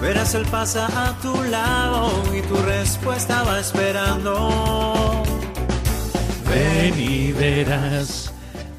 [0.00, 5.22] verás él pasa a tu lado y tu respuesta va esperando.
[6.48, 8.32] Ven y verás.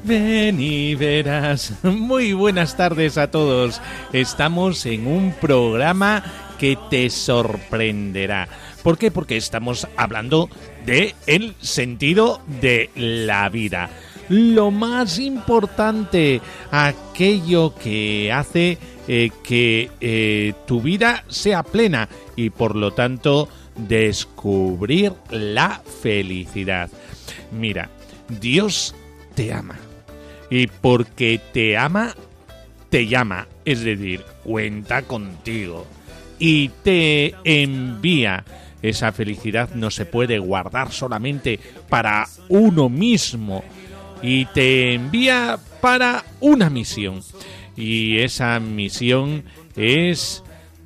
[0.04, 1.72] Ven y verás.
[1.82, 3.80] Muy buenas tardes a todos.
[4.12, 6.24] Estamos en un programa
[6.58, 8.48] que te sorprenderá.
[8.82, 9.10] ¿Por qué?
[9.10, 10.48] Porque estamos hablando
[10.84, 13.90] de el sentido de la vida.
[14.28, 22.76] Lo más importante, aquello que hace eh, que eh, tu vida sea plena y por
[22.76, 26.90] lo tanto descubrir la felicidad.
[27.50, 27.90] Mira,
[28.40, 28.94] Dios
[29.34, 29.76] te ama.
[30.50, 32.14] Y porque te ama,
[32.90, 33.48] te llama.
[33.64, 35.86] Es decir, cuenta contigo.
[36.38, 38.44] Y te envía.
[38.82, 43.64] Esa felicidad no se puede guardar solamente para uno mismo.
[44.22, 47.22] Y te envía para una misión.
[47.76, 49.44] Y esa misión
[49.76, 50.42] es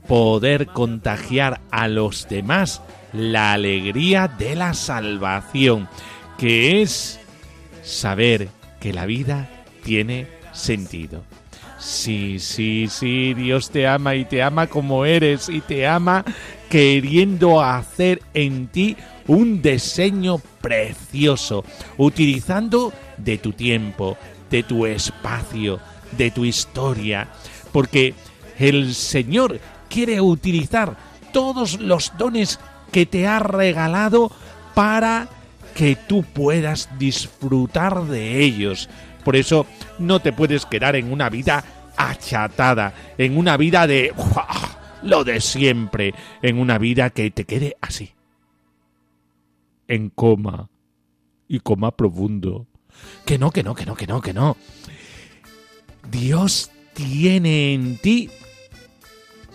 [0.06, 5.88] poder contagiar a los demás la alegría de la salvación
[6.38, 7.18] que es
[7.82, 8.48] saber
[8.80, 9.48] que la vida
[9.82, 11.24] tiene sentido.
[11.78, 16.24] Sí, sí, sí, Dios te ama y te ama como eres y te ama
[16.70, 21.64] queriendo hacer en ti un diseño precioso,
[21.96, 24.16] utilizando de tu tiempo,
[24.50, 25.80] de tu espacio,
[26.16, 27.28] de tu historia,
[27.72, 28.14] porque
[28.58, 30.96] el Señor quiere utilizar
[31.32, 32.58] todos los dones
[32.92, 34.30] que te ha regalado
[34.74, 35.28] para
[35.74, 38.88] que tú puedas disfrutar de ellos.
[39.24, 39.66] Por eso
[39.98, 41.64] no te puedes quedar en una vida
[41.96, 44.14] achatada, en una vida de
[45.02, 48.12] lo de siempre, en una vida que te quede así.
[49.88, 50.68] En coma
[51.48, 52.66] y coma profundo.
[53.24, 54.56] Que no, que no, que no, que no, que no.
[56.10, 58.30] Dios tiene en ti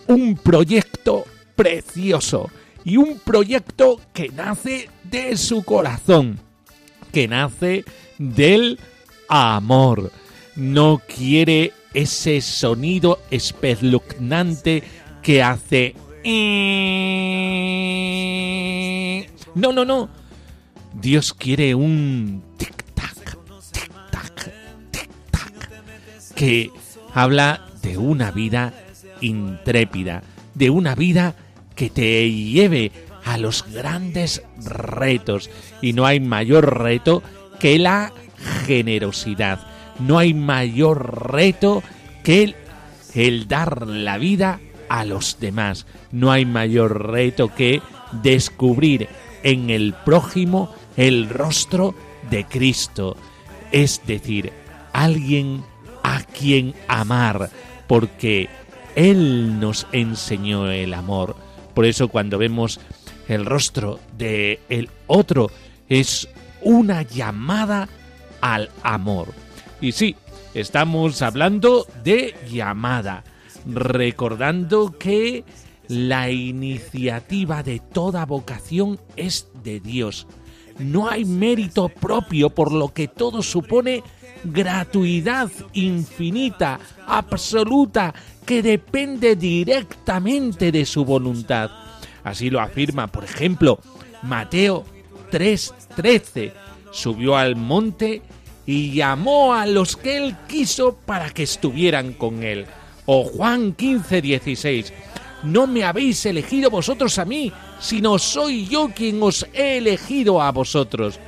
[0.07, 1.25] un proyecto
[1.56, 2.50] precioso
[2.84, 6.39] y un proyecto que nace de su corazón,
[7.12, 7.85] que nace
[8.17, 8.79] del
[9.28, 10.12] amor.
[10.56, 14.83] No quiere ese sonido espeluznante
[15.22, 15.95] que hace...
[19.56, 20.09] No, no, no.
[20.94, 22.44] Dios quiere un
[26.41, 26.72] que
[27.13, 28.74] habla de una vida
[29.22, 30.24] intrépida,
[30.56, 31.35] de una vida
[31.75, 32.91] que te lleve
[33.24, 35.51] a los grandes retos.
[35.84, 37.22] Y no hay mayor reto
[37.59, 38.12] que la
[38.66, 39.59] generosidad.
[40.00, 41.84] No hay mayor reto
[42.24, 42.56] que el,
[43.13, 44.59] el, dar la vida
[44.90, 45.85] a los demás.
[46.12, 47.84] No hay mayor reto que
[48.24, 49.09] descubrir
[49.44, 51.94] en el prójimo el rostro
[52.31, 53.16] de Cristo.
[53.72, 54.51] Es decir,
[54.91, 55.69] alguien
[56.16, 57.50] a quien amar,
[57.88, 58.50] porque
[58.96, 61.36] Él nos enseñó el amor
[61.74, 62.80] por eso cuando vemos
[63.28, 65.52] el rostro de el otro
[65.88, 66.28] es
[66.62, 67.90] una llamada
[68.42, 69.30] al amor.
[69.80, 70.16] Y sí,
[70.54, 73.24] estamos hablando de llamada,
[73.66, 75.44] recordando que
[75.88, 80.28] la iniciativa de toda vocación es de Dios.
[80.78, 84.04] No hay mérito propio, por lo que todo supone
[84.44, 88.13] gratuidad infinita, absoluta,
[88.45, 91.69] que depende directamente de su voluntad.
[92.24, 93.80] Así lo afirma, por ejemplo,
[94.24, 94.86] Mateo
[95.31, 96.54] 3:13.
[96.92, 98.21] Subió al monte
[98.66, 102.66] y llamó a los que él quiso para que estuvieran con él.
[103.06, 104.94] O Juan 15:16.
[105.44, 110.51] No me habéis elegido vosotros a mí, sino soy yo quien os he elegido a
[110.51, 111.19] vosotros.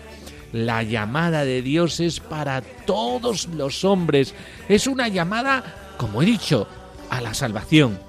[0.53, 4.35] La llamada de Dios es para todos los hombres.
[4.69, 5.63] Es una llamada,
[5.97, 6.67] como he dicho,
[7.09, 8.00] a la salvación,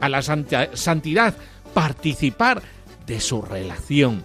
[0.00, 1.36] a la santidad,
[1.74, 2.62] participar
[3.06, 4.24] de su relación.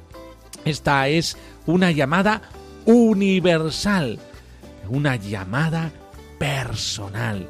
[0.64, 2.42] Esta es una llamada
[2.86, 4.18] universal,
[4.88, 5.92] una llamada
[6.40, 7.48] personal,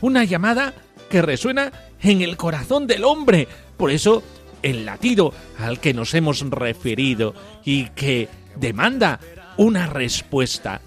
[0.00, 0.74] una llamada
[1.10, 3.48] que resuena en el corazón del hombre.
[3.76, 4.22] Por eso
[4.62, 7.34] el latido al que nos hemos referido
[7.64, 9.20] y que demanda
[9.56, 10.80] una respuesta.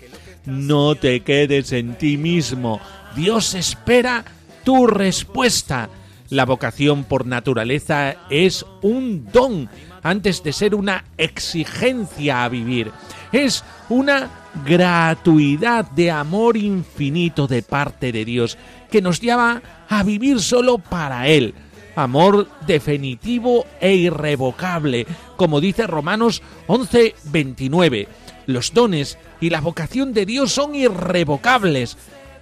[0.45, 2.79] No te quedes en ti mismo.
[3.15, 4.23] Dios espera
[4.63, 5.89] tu respuesta.
[6.29, 9.69] La vocación por naturaleza es un don
[10.03, 12.91] antes de ser una exigencia a vivir.
[13.31, 14.29] Es una
[14.65, 18.57] gratuidad de amor infinito de parte de Dios
[18.91, 21.53] que nos llama a vivir solo para Él.
[21.95, 25.05] Amor definitivo e irrevocable,
[25.35, 28.07] como dice Romanos 11:29.
[28.49, 31.97] Los dones y la vocación de Dios son irrevocables.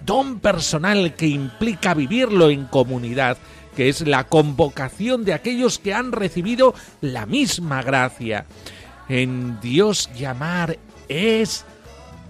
[0.06, 3.36] Don personal que implica vivirlo en comunidad,
[3.76, 8.46] que es la convocación de aquellos que han recibido la misma gracia.
[9.10, 10.78] En Dios llamar
[11.10, 11.66] es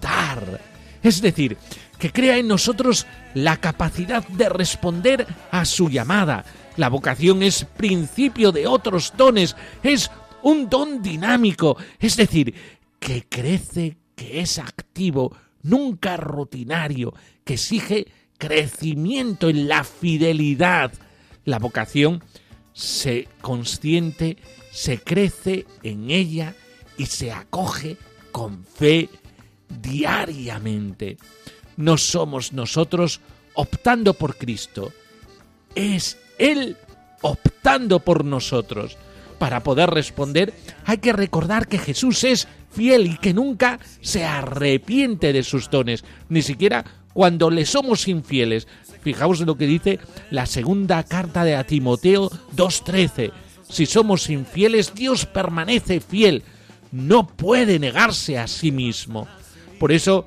[0.01, 0.61] dar.
[1.05, 1.57] Es decir,
[2.01, 6.45] que crea en nosotros la capacidad de responder a su llamada.
[6.77, 9.55] La vocación es principio de otros dones,
[9.85, 10.11] es
[10.43, 12.55] un don dinámico, es decir,
[12.99, 17.15] que crece, que es activo, nunca rutinario,
[17.45, 18.07] que exige
[18.39, 20.93] crecimiento en la fidelidad.
[21.45, 22.23] La vocación
[22.73, 24.37] se consciente,
[24.71, 26.55] se crece en ella
[26.97, 27.97] y se acoge
[28.33, 29.09] con fe
[29.69, 31.17] diariamente.
[31.77, 33.21] No somos nosotros
[33.55, 34.93] optando por Cristo,
[35.75, 36.77] es Él
[37.23, 38.97] optando por nosotros.
[39.39, 40.53] Para poder responder
[40.85, 46.05] hay que recordar que Jesús es fiel y que nunca se arrepiente de sus dones,
[46.29, 48.67] ni siquiera cuando le somos infieles.
[49.03, 49.99] Fijaos en lo que dice
[50.31, 53.33] la segunda carta de Timoteo 2.13.
[53.69, 56.43] Si somos infieles, Dios permanece fiel,
[56.91, 59.29] no puede negarse a sí mismo.
[59.79, 60.27] Por eso,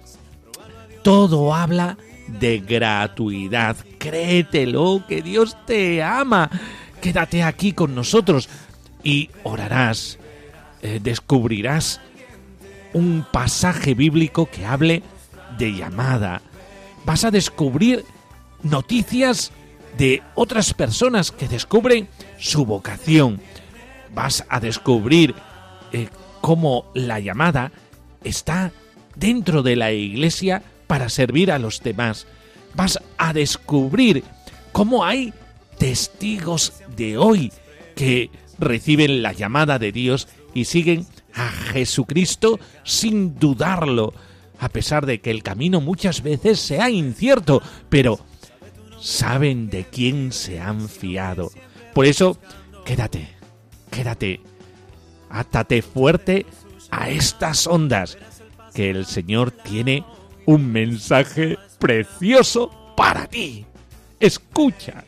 [1.03, 1.97] todo habla
[2.27, 3.75] de gratuidad.
[3.97, 6.49] Créetelo, que Dios te ama.
[7.01, 8.47] Quédate aquí con nosotros
[9.03, 10.17] y orarás,
[10.81, 11.99] eh, descubrirás
[12.93, 15.03] un pasaje bíblico que hable
[15.57, 16.41] de llamada.
[17.05, 18.05] Vas a descubrir
[18.63, 19.51] noticias
[19.97, 22.07] de otras personas que descubren
[22.37, 23.41] su vocación.
[24.13, 25.35] Vas a descubrir
[25.91, 26.09] eh,
[26.41, 27.71] cómo la llamada
[28.23, 28.71] está
[29.15, 32.27] dentro de la iglesia para servir a los demás.
[32.75, 34.23] Vas a descubrir
[34.71, 35.33] cómo hay
[35.77, 37.51] testigos de hoy
[37.95, 38.29] que
[38.61, 44.13] reciben la llamada de Dios y siguen a Jesucristo sin dudarlo,
[44.59, 48.19] a pesar de que el camino muchas veces sea incierto, pero
[48.99, 51.51] saben de quién se han fiado.
[51.93, 52.37] Por eso,
[52.85, 53.27] quédate,
[53.89, 54.39] quédate,
[55.29, 56.45] átate fuerte
[56.91, 58.17] a estas ondas,
[58.73, 60.05] que el Señor tiene
[60.45, 63.65] un mensaje precioso para ti.
[64.19, 65.03] Escucha.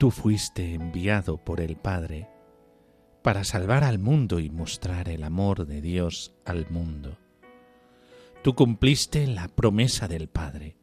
[0.00, 2.26] Tú fuiste enviado por el Padre
[3.20, 7.18] para salvar al mundo y mostrar el amor de Dios al mundo.
[8.42, 10.78] Tú cumpliste la promesa del Padre.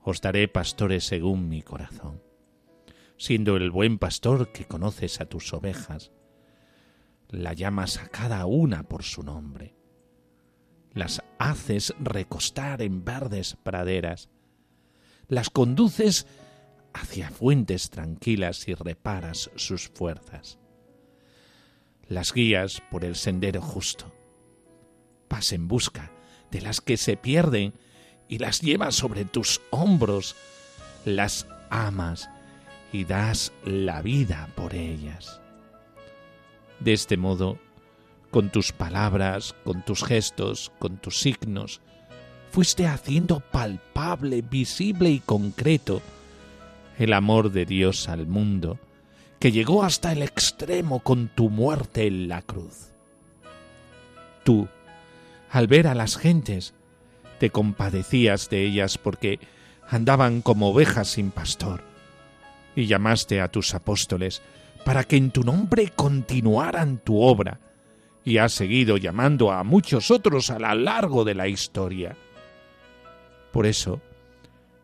[0.00, 2.20] Os daré pastores según mi corazón.
[3.16, 6.10] Siendo el buen pastor que conoces a tus ovejas,
[7.28, 9.76] la llamas a cada una por su nombre.
[10.94, 14.30] Las haces recostar en verdes praderas,
[15.28, 16.26] las conduces
[16.94, 20.58] hacia fuentes tranquilas y reparas sus fuerzas.
[22.08, 24.12] Las guías por el sendero justo.
[25.28, 26.10] Vas en busca
[26.50, 27.74] de las que se pierden
[28.28, 30.36] y las llevas sobre tus hombros.
[31.04, 32.28] Las amas
[32.92, 35.40] y das la vida por ellas.
[36.80, 37.58] De este modo,
[38.30, 41.80] con tus palabras, con tus gestos, con tus signos,
[42.50, 46.02] fuiste haciendo palpable, visible y concreto
[46.98, 48.78] el amor de Dios al mundo,
[49.38, 52.92] que llegó hasta el extremo con tu muerte en la cruz.
[54.44, 54.68] Tú,
[55.50, 56.74] al ver a las gentes,
[57.38, 59.40] te compadecías de ellas porque
[59.88, 61.82] andaban como ovejas sin pastor,
[62.76, 64.42] y llamaste a tus apóstoles
[64.84, 67.60] para que en tu nombre continuaran tu obra,
[68.24, 72.16] y ha seguido llamando a muchos otros a lo largo de la historia.
[73.50, 74.00] Por eso,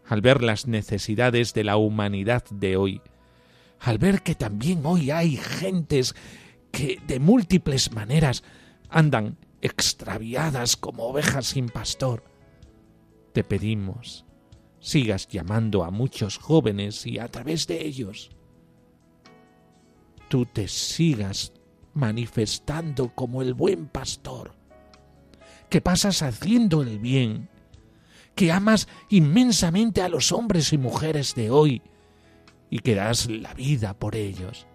[0.09, 3.01] al ver las necesidades de la humanidad de hoy,
[3.81, 6.15] al ver que también hoy hay gentes
[6.73, 8.43] que de múltiples maneras
[8.89, 12.25] andan extraviadas como ovejas sin pastor,
[13.33, 14.25] te pedimos
[14.81, 18.31] sigas llamando a muchos jóvenes y a través de ellos
[20.29, 21.53] tú te sigas
[21.95, 24.55] manifestando como el buen pastor,
[25.69, 27.49] que pasas haciendo el bien,
[28.39, 31.83] que amas inmensamente a los hombres y mujeres de hoy
[32.71, 34.69] y que das la vida por ellos.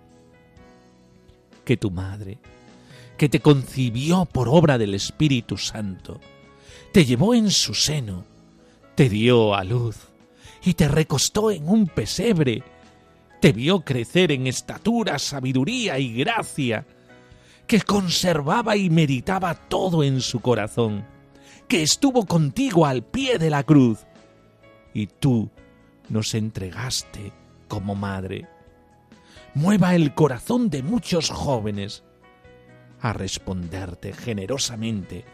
[1.64, 2.40] Que tu madre,
[3.18, 6.20] que te concibió por obra del Espíritu Santo,
[6.92, 8.26] te llevó en su seno,
[8.96, 9.96] te dio a luz
[10.62, 12.64] y te recostó en un pesebre,
[13.40, 16.86] te vio crecer en estatura, sabiduría y gracia,
[17.66, 21.06] que conservaba y meditaba todo en su corazón,
[21.68, 24.06] que estuvo contigo al pie de la cruz,
[24.94, 25.50] y tú
[26.10, 27.32] nos entregaste
[27.68, 28.48] como madre.
[29.56, 32.04] Mueva el corazón de muchos jóvenes
[33.02, 35.26] a responderte generosamente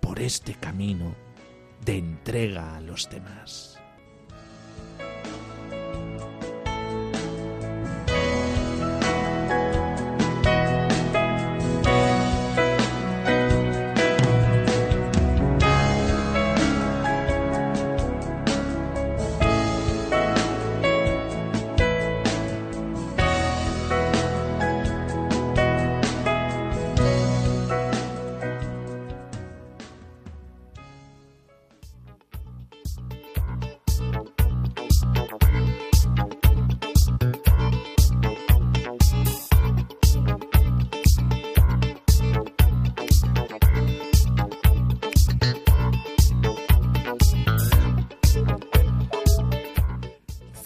[0.00, 1.14] por este camino
[1.84, 3.71] de entrega a los demás.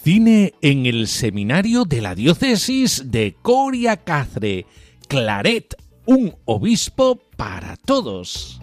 [0.07, 4.63] Cine en el seminario de la diócesis de Coria Cáceres.
[5.09, 8.61] Claret, un obispo para todos.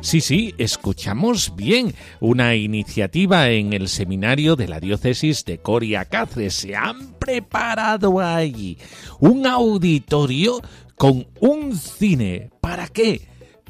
[0.00, 1.92] Sí, sí, escuchamos bien.
[2.20, 6.54] Una iniciativa en el seminario de la diócesis de Coria Cáceres.
[6.54, 8.78] Se han preparado allí
[9.18, 10.60] un auditorio
[10.94, 12.50] con un cine.
[12.60, 13.22] ¿Para qué?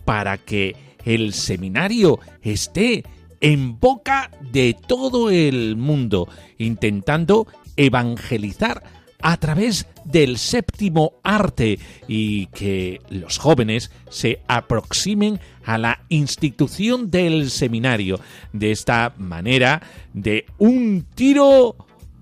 [0.05, 3.05] Para que el seminario esté
[3.41, 6.29] en boca de todo el mundo,
[6.59, 8.83] intentando evangelizar
[9.23, 11.79] a través del séptimo arte
[12.09, 18.19] y que los jóvenes se aproximen a la institución del seminario.
[18.53, 19.83] De esta manera,
[20.15, 21.77] de un tiro,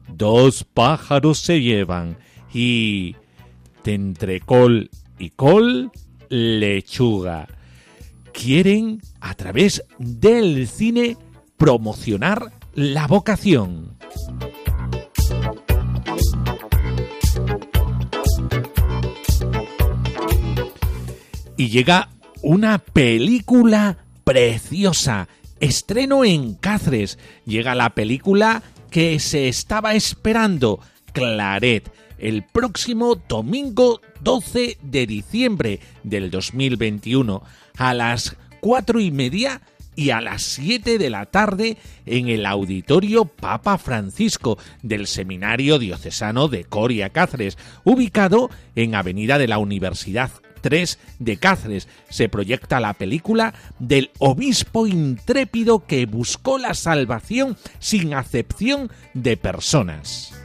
[0.08, 2.16] dos pájaros se llevan
[2.52, 3.14] y
[3.84, 5.90] de entre col y col,
[6.28, 7.46] lechuga
[8.40, 11.16] quieren, a través del cine,
[11.56, 13.96] promocionar la vocación.
[21.56, 22.10] Y llega
[22.42, 25.28] una película preciosa.
[25.58, 27.18] Estreno en Cáceres.
[27.44, 30.78] Llega la película que se estaba esperando,
[31.12, 37.42] Claret, el próximo domingo 12 de diciembre del 2021
[37.78, 39.62] a las cuatro y media
[39.96, 46.46] y a las siete de la tarde en el Auditorio Papa Francisco del Seminario Diocesano
[46.46, 50.30] de Coria Cáceres, ubicado en Avenida de la Universidad
[50.60, 51.88] 3 de Cáceres.
[52.10, 60.37] Se proyecta la película del obispo intrépido que buscó la salvación sin acepción de personas.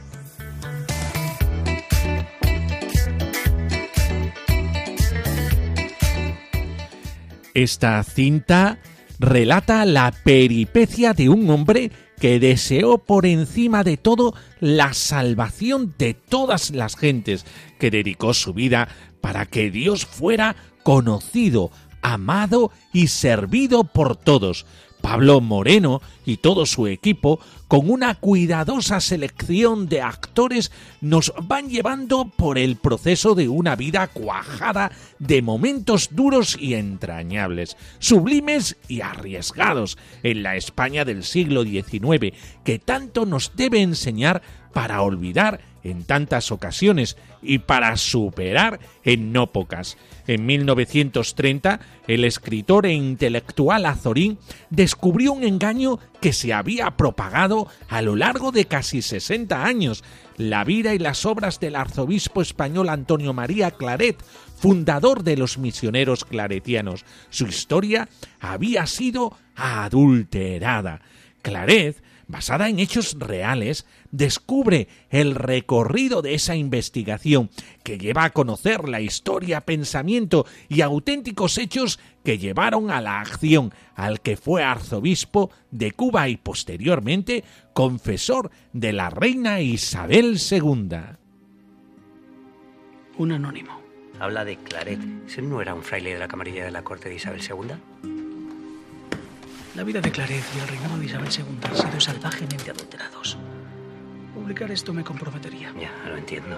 [7.54, 8.78] Esta cinta
[9.20, 16.14] relata la peripecia de un hombre que deseó por encima de todo la salvación de
[16.14, 17.46] todas las gentes,
[17.78, 18.88] que dedicó su vida
[19.20, 21.70] para que Dios fuera conocido,
[22.02, 24.66] amado y servido por todos,
[25.04, 32.24] Pablo Moreno y todo su equipo, con una cuidadosa selección de actores, nos van llevando
[32.24, 39.98] por el proceso de una vida cuajada de momentos duros y entrañables, sublimes y arriesgados
[40.22, 42.34] en la España del siglo XIX,
[42.64, 44.40] que tanto nos debe enseñar
[44.72, 49.96] para olvidar en tantas ocasiones y para superar en no pocas.
[50.26, 54.38] En 1930, el escritor e intelectual Azorín
[54.70, 60.02] descubrió un engaño que se había propagado a lo largo de casi 60 años,
[60.38, 64.16] la vida y las obras del arzobispo español Antonio María Claret,
[64.56, 67.04] fundador de los misioneros claretianos.
[67.28, 68.08] Su historia
[68.40, 71.02] había sido adulterada.
[71.42, 77.50] Claret basada en hechos reales, descubre el recorrido de esa investigación
[77.82, 83.72] que lleva a conocer la historia, pensamiento y auténticos hechos que llevaron a la acción
[83.94, 90.96] al que fue arzobispo de Cuba y posteriormente confesor de la reina Isabel II.
[93.16, 93.80] Un anónimo.
[94.18, 95.00] Habla de Claret.
[95.26, 98.23] ¿Ese no era un fraile de la camarilla de la corte de Isabel II?
[99.74, 103.36] La vida de Claret y el reinado de Isabel II han sido salvajemente adulterados.
[104.32, 105.72] Publicar esto me comprometería.
[105.80, 106.56] Ya, lo entiendo.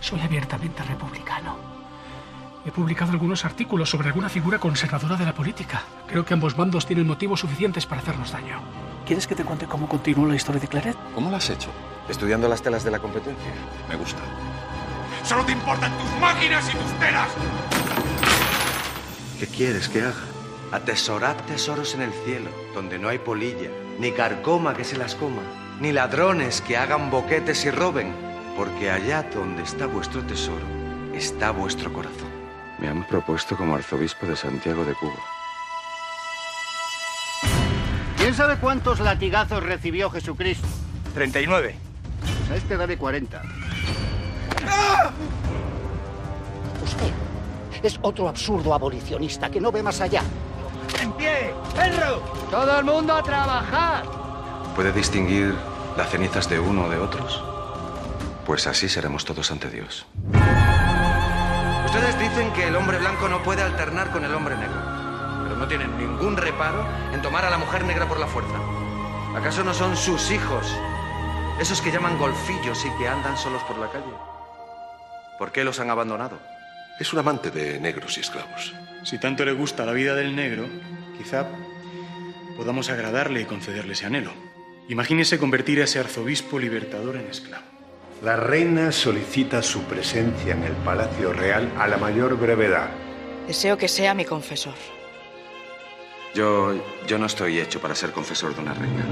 [0.00, 1.56] Soy abiertamente republicano.
[2.66, 5.82] He publicado algunos artículos sobre alguna figura conservadora de la política.
[6.06, 8.60] Creo que ambos bandos tienen motivos suficientes para hacernos daño.
[9.06, 10.96] ¿Quieres que te cuente cómo continuó la historia de Claret?
[11.14, 11.70] ¿Cómo lo has hecho?
[12.10, 13.52] Estudiando las telas de la competencia.
[13.88, 14.20] Me gusta.
[15.24, 17.28] ¡Solo te importan tus máquinas y tus telas!
[19.40, 20.26] ¿Qué quieres que haga?
[20.70, 25.40] Atesorad tesoros en el cielo, donde no hay polilla, ni carcoma que se las coma,
[25.80, 28.14] ni ladrones que hagan boquetes y roben,
[28.54, 30.66] porque allá donde está vuestro tesoro,
[31.14, 32.28] está vuestro corazón.
[32.78, 35.16] Me han propuesto como arzobispo de Santiago de Cuba.
[38.18, 40.68] ¿Quién sabe cuántos latigazos recibió Jesucristo?
[41.14, 41.76] 39.
[42.20, 43.42] Pues a este dale 40.
[46.84, 47.29] Usted
[47.82, 50.22] es otro absurdo abolicionista que no ve más allá.
[51.00, 51.54] ¡En pie!
[51.74, 52.20] ¡Perro!
[52.50, 54.04] ¡Todo el mundo a trabajar!
[54.74, 55.54] ¿Puede distinguir
[55.96, 57.42] las cenizas de uno o de otros?
[58.46, 60.06] Pues así seremos todos ante Dios.
[61.86, 64.80] Ustedes dicen que el hombre blanco no puede alternar con el hombre negro,
[65.42, 68.58] pero no tienen ningún reparo en tomar a la mujer negra por la fuerza.
[69.36, 70.66] ¿Acaso no son sus hijos,
[71.60, 74.12] esos que llaman golfillos y que andan solos por la calle?
[75.38, 76.38] ¿Por qué los han abandonado?
[77.00, 78.74] Es un amante de negros y esclavos.
[79.04, 80.68] Si tanto le gusta la vida del negro,
[81.16, 81.46] quizá
[82.58, 84.30] podamos agradarle y concederle ese anhelo.
[84.86, 87.64] Imagínese convertir a ese arzobispo libertador en esclavo.
[88.22, 92.90] La reina solicita su presencia en el Palacio Real a la mayor brevedad.
[93.46, 94.74] Deseo que sea mi confesor.
[96.34, 96.74] Yo,
[97.06, 99.06] yo no estoy hecho para ser confesor de una reina.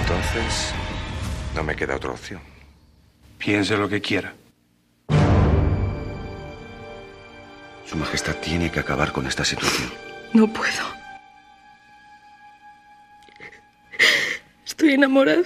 [0.00, 0.74] Entonces,
[1.54, 2.55] no me queda otra opción.
[3.46, 4.34] Piense lo que quiera.
[7.84, 9.88] Su Majestad tiene que acabar con esta situación.
[10.32, 10.82] No puedo.
[14.64, 15.44] Estoy enamorada.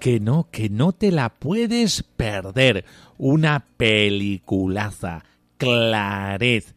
[0.00, 2.84] Que no, que no te la puedes perder.
[3.18, 5.24] Una peliculaza.
[5.58, 6.74] Claret.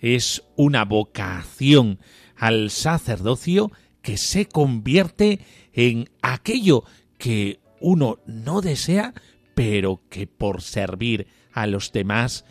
[0.00, 1.98] Es una vocación
[2.36, 5.40] al sacerdocio que se convierte
[5.74, 6.84] en aquello
[7.18, 9.12] que uno no desea,
[9.54, 12.46] pero que por servir a los demás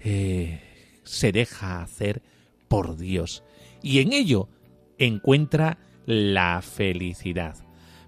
[0.00, 2.22] eh, se deja hacer
[2.66, 3.44] por Dios.
[3.82, 4.48] Y en ello
[4.98, 7.56] encuentra la felicidad.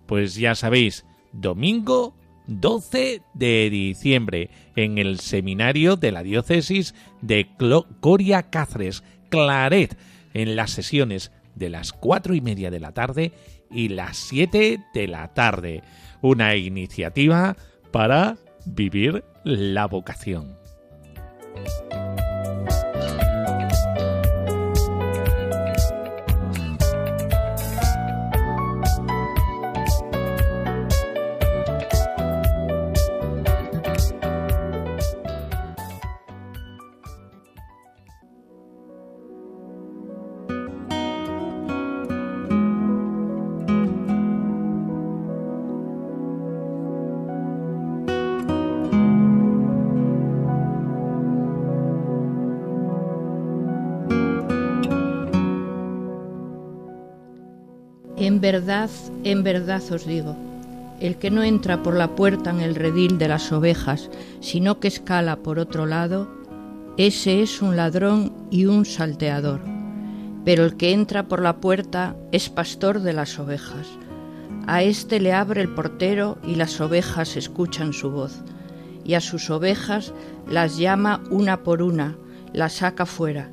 [0.07, 2.15] Pues ya sabéis, domingo
[2.47, 7.49] 12 de diciembre en el seminario de la diócesis de
[8.01, 9.97] Coria Cáceres, Claret,
[10.35, 13.33] en las sesiones de las cuatro y media de la tarde
[13.71, 15.83] y las 7 de la tarde.
[16.23, 17.57] Una iniciativa
[17.93, 20.57] para vivir la vocación.
[58.21, 58.91] En verdad,
[59.25, 60.37] en verdad os digo,
[61.01, 64.89] el que no entra por la puerta en el redil de las ovejas, sino que
[64.89, 66.29] escala por otro lado,
[66.99, 69.63] ese es un ladrón y un salteador,
[70.45, 73.87] pero el que entra por la puerta es pastor de las ovejas.
[74.67, 78.43] A éste le abre el portero y las ovejas escuchan su voz,
[79.03, 80.13] y a sus ovejas
[80.47, 82.19] las llama una por una,
[82.53, 83.49] las saca fuera,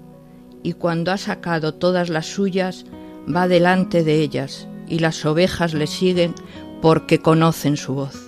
[0.61, 2.85] y cuando ha sacado todas las suyas,
[3.33, 6.33] va delante de ellas, y las ovejas le siguen
[6.81, 8.26] porque conocen su voz.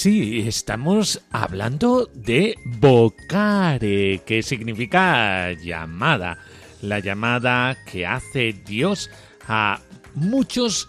[0.00, 6.38] Sí, estamos hablando de vocare, que significa llamada.
[6.82, 9.10] La llamada que hace Dios
[9.48, 9.80] a
[10.14, 10.88] muchos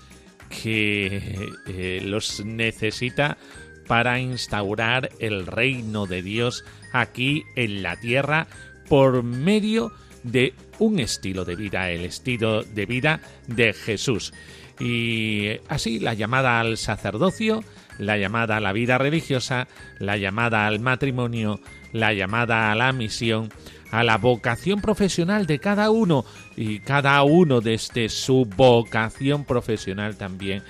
[0.62, 3.40] que eh, los necesita
[3.88, 8.46] para instaurar el reino de Dios aquí en la tierra
[8.88, 9.92] por medio
[10.22, 14.34] de un estilo de vida, el estilo de vida de Jesús.
[14.80, 17.64] Y así la llamada al sacerdocio,
[17.98, 19.68] la llamada a la vida religiosa,
[20.00, 21.60] la llamada al matrimonio,
[21.92, 23.50] la llamada a la misión,
[23.92, 30.64] a la vocación profesional de cada uno y cada uno desde su vocación profesional también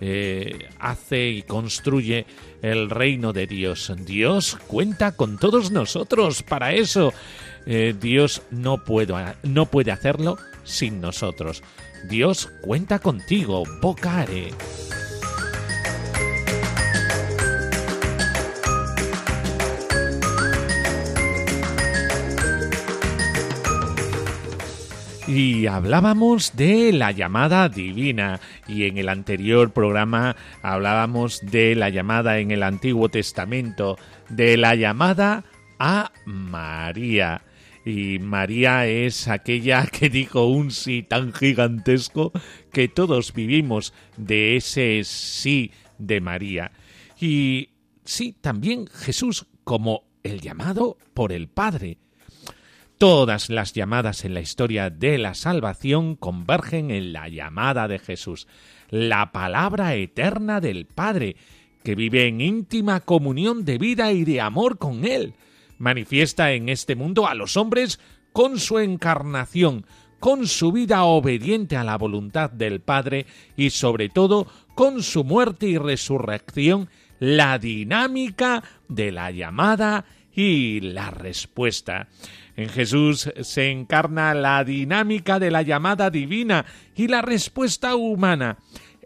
[0.00, 2.26] eh, hace y construye
[2.62, 3.92] el reino de Dios.
[4.04, 7.14] Dios cuenta con todos nosotros para eso.
[7.64, 8.82] Eh, Dios no,
[9.42, 11.62] no puede hacerlo sin nosotros.
[12.08, 14.50] Dios cuenta contigo, vocare.
[25.28, 32.38] Y hablábamos de la llamada divina y en el anterior programa hablábamos de la llamada
[32.38, 33.98] en el Antiguo Testamento,
[34.28, 35.42] de la llamada
[35.80, 37.42] a María.
[37.86, 42.32] Y María es aquella que dijo un sí tan gigantesco
[42.72, 46.72] que todos vivimos de ese sí de María.
[47.20, 47.70] Y
[48.04, 51.98] sí, también Jesús como el llamado por el Padre.
[52.98, 58.48] Todas las llamadas en la historia de la salvación convergen en la llamada de Jesús,
[58.90, 61.36] la palabra eterna del Padre,
[61.84, 65.34] que vive en íntima comunión de vida y de amor con Él.
[65.78, 68.00] Manifiesta en este mundo a los hombres
[68.32, 69.86] con su encarnación,
[70.20, 75.66] con su vida obediente a la voluntad del Padre y sobre todo con su muerte
[75.66, 82.08] y resurrección, la dinámica de la llamada y la respuesta.
[82.56, 88.58] En Jesús se encarna la dinámica de la llamada divina y la respuesta humana.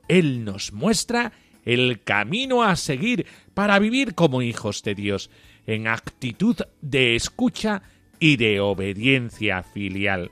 [0.09, 1.33] Él nos muestra
[1.65, 5.31] el camino a seguir para vivir como hijos de Dios,
[5.67, 7.83] en actitud de escucha
[8.19, 10.31] y de obediencia filial.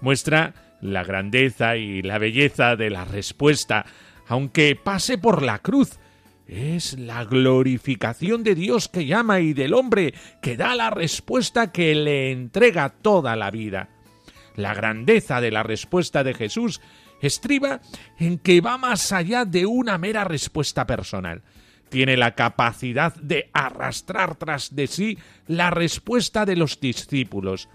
[0.00, 3.86] Muestra la grandeza y la belleza de la respuesta,
[4.26, 5.98] aunque pase por la cruz,
[6.46, 11.94] es la glorificación de Dios que llama y del hombre que da la respuesta que
[11.94, 13.88] le entrega toda la vida.
[14.56, 16.80] La grandeza de la respuesta de Jesús
[17.22, 17.80] estriba
[18.18, 21.42] en que va más allá de una mera respuesta personal.
[21.92, 27.68] Tiene la capacidad de arrastrar tras de sí la respuesta de los discípulos.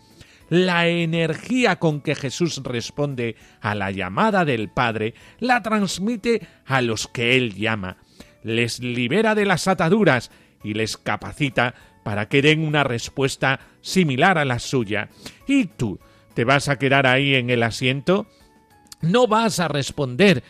[0.50, 7.08] La energía con que Jesús responde a la llamada del Padre la transmite a los
[7.08, 7.98] que Él llama
[8.48, 10.32] les libera de las ataduras
[10.64, 15.10] y les capacita para que den una respuesta similar a la suya.
[15.48, 16.00] ¿Y tú?
[16.34, 18.28] ¿Te vas a quedar ahí en el asiento?
[19.02, 20.44] ¿No vas a responder,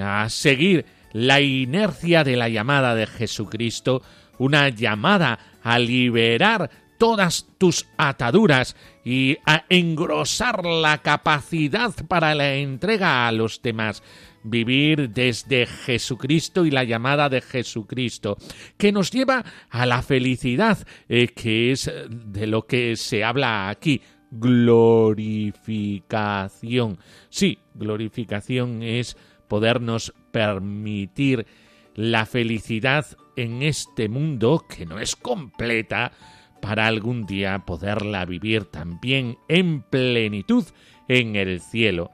[0.00, 4.02] a seguir la inercia de la llamada de Jesucristo,
[4.38, 13.26] una llamada a liberar todas tus ataduras y a engrosar la capacidad para la entrega
[13.26, 14.02] a los demás?
[14.42, 18.36] vivir desde Jesucristo y la llamada de Jesucristo,
[18.76, 24.00] que nos lleva a la felicidad, eh, que es de lo que se habla aquí,
[24.30, 26.98] glorificación.
[27.28, 29.16] Sí, glorificación es
[29.48, 31.46] podernos permitir
[31.94, 36.12] la felicidad en este mundo que no es completa
[36.60, 40.64] para algún día poderla vivir también en plenitud
[41.08, 42.10] en el cielo.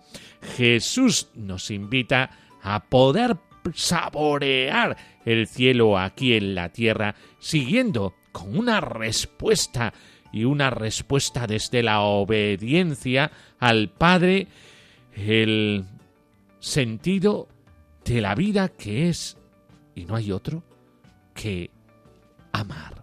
[0.56, 2.30] Jesús nos invita
[2.62, 3.36] a poder
[3.74, 9.92] saborear el cielo aquí en la tierra, siguiendo con una respuesta
[10.32, 14.46] y una respuesta desde la obediencia al Padre,
[15.14, 15.84] el
[16.60, 17.48] sentido
[18.06, 19.36] de la vida que es,
[19.96, 20.62] y no hay otro,
[21.34, 21.70] que
[22.52, 22.94] amar.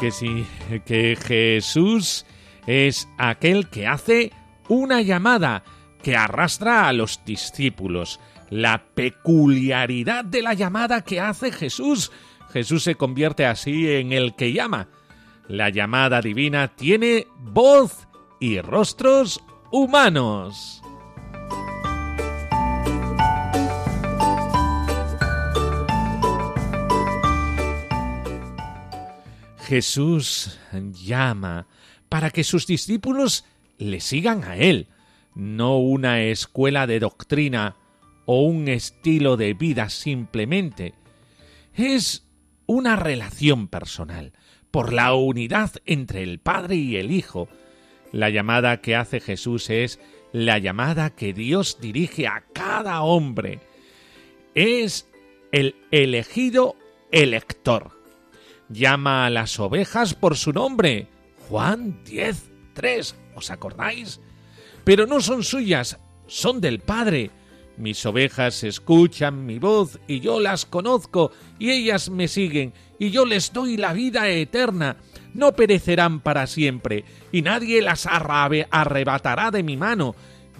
[0.00, 0.46] Que sí,
[0.84, 2.26] que Jesús
[2.66, 4.30] es aquel que hace
[4.68, 5.64] una llamada
[6.02, 8.20] que arrastra a los discípulos.
[8.50, 12.12] La peculiaridad de la llamada que hace Jesús.
[12.52, 14.88] Jesús se convierte así en el que llama.
[15.48, 18.08] La llamada divina tiene voz
[18.40, 20.82] y rostros humanos.
[29.66, 30.58] Jesús
[30.92, 31.66] llama
[32.08, 33.44] para que sus discípulos
[33.78, 34.88] le sigan a Él,
[35.34, 37.76] no una escuela de doctrina
[38.26, 40.94] o un estilo de vida simplemente.
[41.74, 42.25] Es
[42.66, 44.32] una relación personal,
[44.70, 47.48] por la unidad entre el Padre y el Hijo.
[48.12, 49.98] La llamada que hace Jesús es
[50.32, 53.60] la llamada que Dios dirige a cada hombre.
[54.54, 55.08] Es
[55.52, 56.76] el elegido
[57.10, 57.92] elector.
[58.68, 61.08] Llama a las ovejas por su nombre.
[61.48, 63.16] Juan 10, 3.
[63.34, 64.20] ¿Os acordáis?
[64.84, 67.30] Pero no son suyas, son del Padre.
[67.76, 73.26] Mis ovejas escuchan mi voz y yo las conozco y ellas me siguen y yo
[73.26, 74.96] les doy la vida eterna.
[75.34, 80.14] No perecerán para siempre y nadie las arrebatará de mi mano.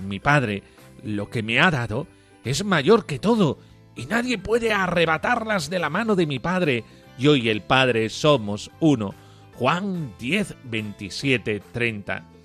[0.06, 0.62] Mi Padre,
[1.02, 2.06] lo que me ha dado,
[2.44, 3.58] es mayor que todo
[3.94, 6.84] y nadie puede arrebatarlas de la mano de mi Padre.
[7.18, 9.14] Yo y el Padre somos uno.
[9.54, 12.35] Juan 10, 27, 30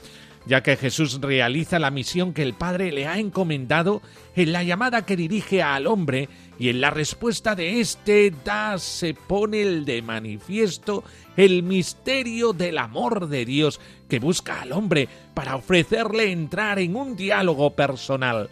[0.45, 4.01] ya que Jesús realiza la misión que el Padre le ha encomendado
[4.35, 9.13] en la llamada que dirige al hombre y en la respuesta de éste da se
[9.13, 11.03] pone de manifiesto
[11.37, 17.15] el misterio del amor de Dios que busca al hombre para ofrecerle entrar en un
[17.15, 18.49] diálogo personal.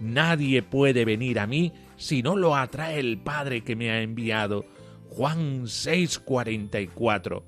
[0.00, 4.64] Nadie puede venir a mí si no lo atrae el Padre que me ha enviado.
[5.10, 7.42] Juan 6:44.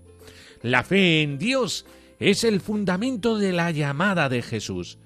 [0.63, 1.87] La fe en Dios
[2.31, 4.99] es el fundamento de la llamada de Jesús.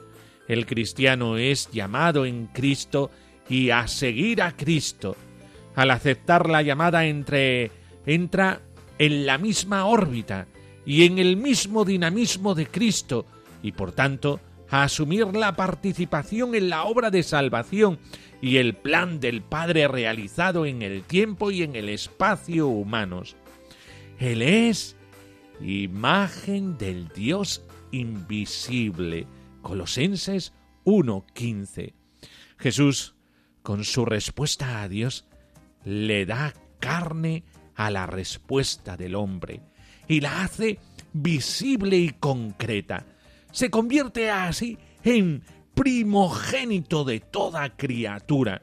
[0.46, 3.10] El cristiano es llamado en Cristo
[3.48, 5.16] y a seguir a Cristo.
[5.74, 7.72] Al aceptar la llamada entre,
[8.06, 8.60] entra
[9.00, 10.46] en la misma órbita
[10.86, 13.26] y en el mismo dinamismo de Cristo
[13.64, 17.98] y por tanto a asumir la participación en la obra de salvación
[18.40, 23.34] y el plan del Padre realizado en el tiempo y en el espacio humanos.
[24.20, 24.96] Él es
[25.60, 29.26] imagen del Dios invisible.
[29.62, 30.52] Colosenses
[30.84, 31.94] 1:15.
[32.58, 33.14] Jesús,
[33.62, 35.26] con su respuesta a Dios,
[35.84, 37.44] le da carne
[37.74, 39.60] a la respuesta del hombre
[40.06, 40.78] y la hace
[41.12, 43.06] visible y concreta.
[43.52, 45.42] Se convierte así en
[45.74, 48.62] primogénito de toda criatura,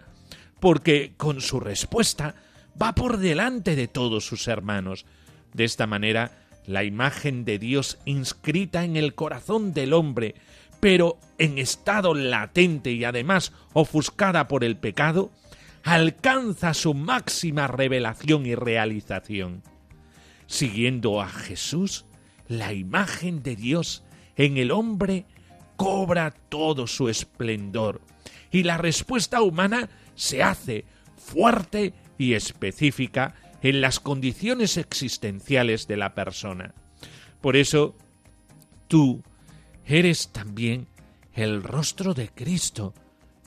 [0.59, 2.35] porque con su respuesta
[2.81, 5.05] va por delante de todos sus hermanos.
[5.53, 10.35] De esta manera, la imagen de Dios inscrita en el corazón del hombre,
[10.79, 15.31] pero en estado latente y además ofuscada por el pecado,
[15.83, 19.61] alcanza su máxima revelación y realización.
[20.47, 22.05] Siguiendo a Jesús,
[22.47, 24.03] la imagen de Dios
[24.35, 25.25] en el hombre
[25.75, 28.01] cobra todo su esplendor
[28.51, 30.85] y la respuesta humana se hace
[31.17, 36.73] fuerte y específica en las condiciones existenciales de la persona.
[37.41, 37.95] Por eso,
[38.87, 39.23] tú
[39.85, 40.87] eres también
[41.33, 42.93] el rostro de Cristo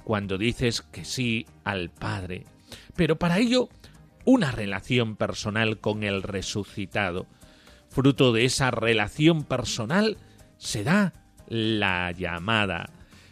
[0.05, 2.44] cuando dices que sí al Padre.
[2.97, 3.68] Pero para ello,
[4.25, 7.27] una relación personal con el resucitado.
[7.88, 10.18] Fruto de esa relación personal
[10.59, 11.12] se da
[11.49, 12.90] la llamada.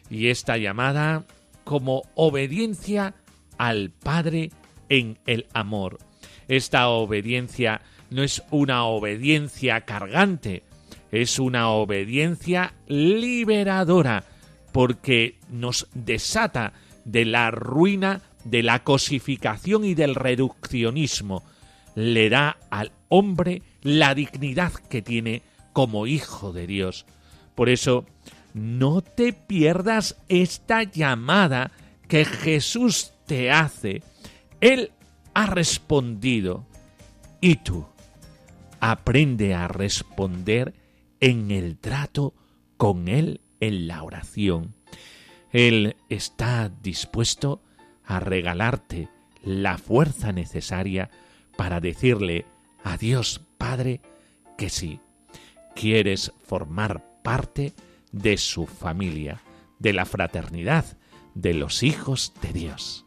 [0.09, 1.27] Y esta llamada
[1.65, 3.15] como obediencia
[3.59, 4.51] al Padre
[4.89, 5.99] en el amor.
[6.49, 7.81] Esta obediencia
[8.11, 10.63] no es una obediencia cargante,
[11.11, 14.25] es una obediencia liberadora,
[14.73, 16.73] porque nos desata
[17.05, 21.45] de la ruina, de la cosificación y del reduccionismo.
[21.95, 27.07] Le da al hombre la dignidad que tiene como hijo de Dios.
[27.55, 28.05] Por eso,
[28.55, 31.73] no te pierdas esta llamada
[32.09, 34.03] que Jesús te hace.
[34.61, 34.93] Él
[35.37, 36.64] ha respondido
[37.42, 37.85] y tú
[38.81, 40.72] aprende a responder
[41.20, 42.33] en el trato
[42.79, 44.75] con Él en la oración.
[45.53, 47.61] Él está dispuesto
[48.07, 49.11] a regalarte
[49.42, 51.11] la fuerza necesaria
[51.59, 52.46] para decirle
[52.83, 54.01] a Dios Padre
[54.57, 55.01] que sí,
[55.75, 57.75] quieres formar parte
[58.11, 59.42] de su familia,
[59.81, 60.96] de la fraternidad,
[61.35, 63.06] de los hijos de Dios.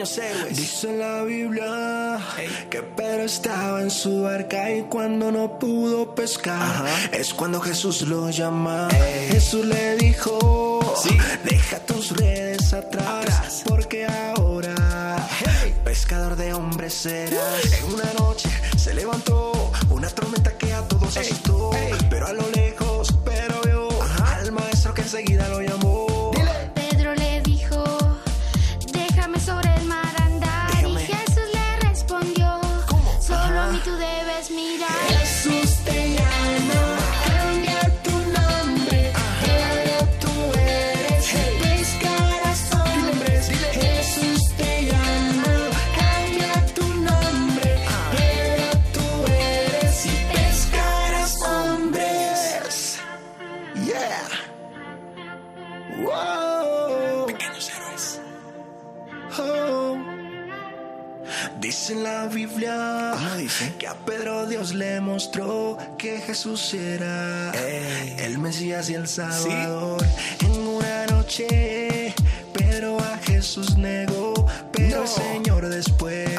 [0.00, 2.18] Dice la Biblia
[2.70, 8.30] que Pedro estaba en su barca y cuando no pudo pescar es cuando Jesús lo
[8.30, 8.88] llama.
[9.28, 10.80] Jesús le dijo,
[11.44, 15.28] deja tus redes atrás, porque ahora
[15.84, 17.72] pescador de hombres serás.
[17.72, 21.49] En una noche se levantó una tormenta que a todos asustó,
[65.98, 70.02] que Jesús era el Mesías y el Salvador.
[70.40, 72.14] En una noche,
[72.54, 76.30] pero a Jesús negó, pero el Señor después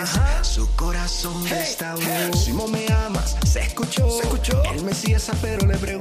[0.41, 2.33] su corazón restauró.
[2.33, 4.63] Simón, me amas, se escuchó, se escuchó.
[4.73, 6.00] El Mesías a Pedro le preguntó: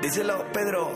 [0.00, 0.92] Díselo, Pedro.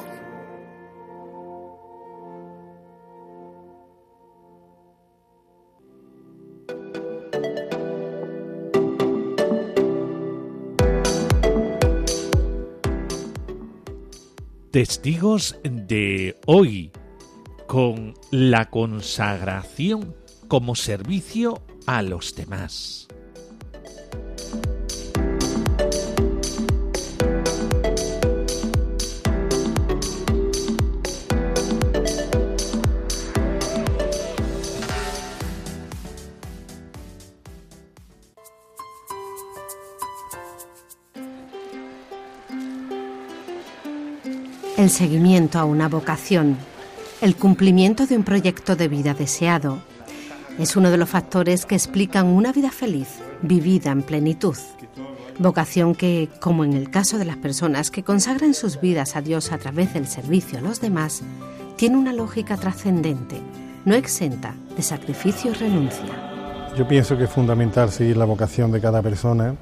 [14.70, 16.92] Testigos de hoy
[17.72, 20.14] con la consagración
[20.46, 23.08] como servicio a los demás.
[44.82, 46.56] el seguimiento a una vocación,
[47.22, 49.78] el cumplimiento de un proyecto de vida deseado.
[50.58, 53.06] Es uno de los factores que explican una vida feliz,
[53.42, 54.56] vivida en plenitud.
[55.38, 59.52] Vocación que, como en el caso de las personas que consagran sus vidas a Dios
[59.52, 61.22] a través del servicio a los demás,
[61.76, 63.40] tiene una lógica trascendente,
[63.84, 66.72] no exenta de sacrificio y renuncia.
[66.76, 69.54] Yo pienso que es fundamental seguir la vocación de cada persona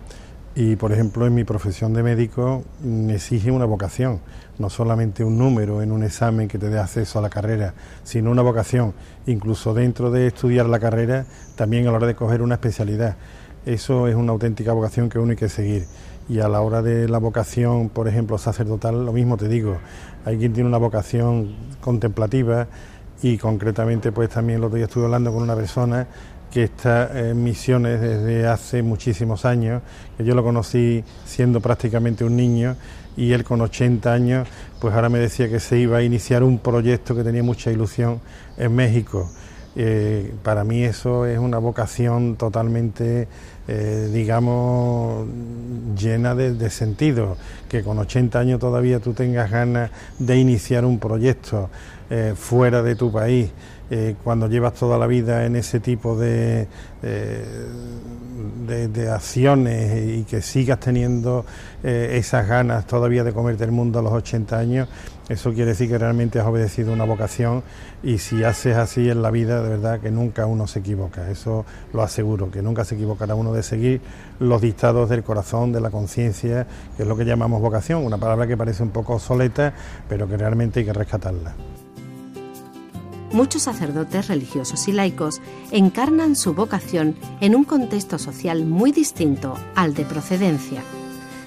[0.55, 4.20] y, por ejemplo, en mi profesión de médico me exige una vocación,
[4.59, 8.30] no solamente un número en un examen que te dé acceso a la carrera, sino
[8.30, 8.92] una vocación,
[9.26, 11.24] incluso dentro de estudiar la carrera,
[11.55, 13.16] también a la hora de coger una especialidad.
[13.64, 15.86] Eso es una auténtica vocación que uno hay que seguir.
[16.28, 19.78] Y a la hora de la vocación, por ejemplo, sacerdotal, lo mismo te digo,
[20.24, 22.66] hay quien tiene una vocación contemplativa
[23.22, 26.07] y concretamente pues también lo otro día estuve hablando con una persona
[26.51, 29.82] que está en misiones desde hace muchísimos años,
[30.16, 32.76] que yo lo conocí siendo prácticamente un niño
[33.16, 34.48] y él con 80 años,
[34.80, 38.20] pues ahora me decía que se iba a iniciar un proyecto que tenía mucha ilusión
[38.57, 39.30] en México.
[39.76, 43.28] Eh, para mí eso es una vocación totalmente,
[43.68, 45.28] eh, digamos,
[45.96, 47.36] llena de, de, sentido,
[47.68, 51.70] que con 80 años todavía tú tengas ganas de iniciar un proyecto
[52.11, 53.51] eh, fuera de tu país
[53.91, 56.68] eh, cuando llevas toda la vida en ese tipo de,
[57.03, 57.45] eh,
[58.66, 61.45] de, acciones y que sigas teniendo
[61.82, 64.88] eh, esas ganas todavía de comerte el mundo a los 80 años,
[65.28, 67.64] eso quiere decir que realmente has obedecido una vocación
[68.05, 71.66] y si haces así en la vida, de verdad que nunca uno se equivoca, eso
[71.93, 74.01] lo aseguro, que nunca se equivocará uno de seguir
[74.38, 76.66] los dictados del corazón, de la conciencia,
[76.97, 79.72] que es lo que llamamos vocación, una palabra que parece un poco obsoleta,
[80.09, 81.55] pero que realmente hay que rescatarla
[83.32, 89.94] muchos sacerdotes religiosos y laicos encarnan su vocación en un contexto social muy distinto al
[89.94, 90.82] de procedencia.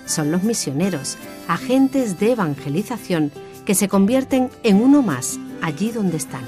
[0.05, 1.17] Son los misioneros,
[1.47, 3.31] agentes de evangelización
[3.65, 6.43] que se convierten en uno más allí donde están,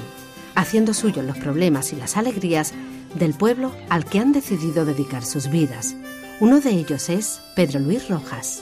[0.56, 2.74] haciendo suyos los problemas y las alegrías
[3.18, 5.96] del pueblo al que han decidido dedicar sus vidas.
[6.42, 8.62] Uno de ellos es Pedro Luis Rojas.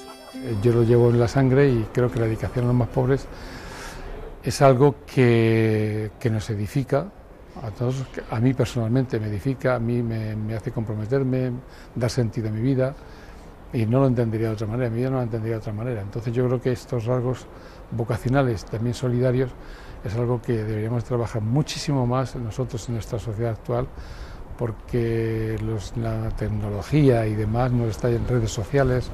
[0.61, 3.25] Yo lo llevo en la sangre y creo que la dedicación a los más pobres
[4.43, 7.07] es algo que, nos edifica
[7.61, 11.51] a todos, a mí personalmente me edifica, a mí me, hace comprometerme,
[11.95, 12.93] dar sentido a mi vida
[13.71, 16.01] y no lo entendería de otra manera, mi vida no lo entendería de otra manera.
[16.01, 17.47] Entonces yo creo que estos rasgos
[17.91, 19.51] vocacionales, también solidarios,
[20.03, 23.87] es algo que deberíamos trabajar muchísimo más nosotros en nuestra sociedad actual
[24.63, 25.57] porque
[25.97, 29.09] la tecnología y demás nos está en redes sociales,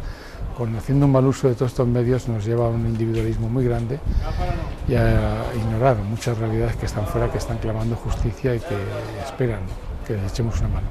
[0.56, 3.66] con haciendo un mal uso de todos estos medios nos lleva a un individualismo muy
[3.66, 4.00] grande
[4.88, 8.78] y a ignorar muchas realidades que están fuera, que están clamando justicia y que
[9.26, 9.62] esperan
[10.06, 10.88] que les echemos una mano.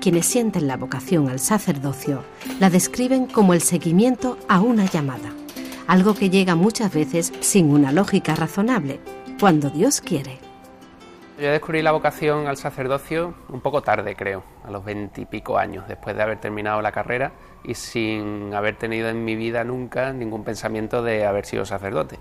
[0.00, 2.24] Quienes sienten la vocación al sacerdocio
[2.58, 5.30] la describen como el seguimiento a una llamada,
[5.86, 8.98] algo que llega muchas veces sin una lógica razonable,
[9.38, 10.47] cuando Dios quiere.
[11.38, 16.16] Yo descubrí la vocación al sacerdocio un poco tarde, creo, a los veintipico años, después
[16.16, 17.30] de haber terminado la carrera
[17.62, 22.18] y sin haber tenido en mi vida nunca ningún pensamiento de haber sido sacerdote.